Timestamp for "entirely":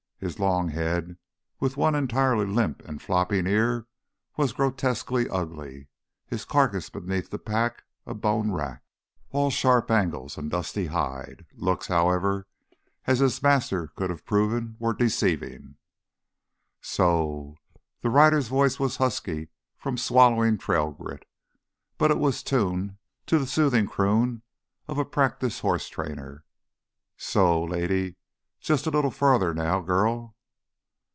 1.95-2.45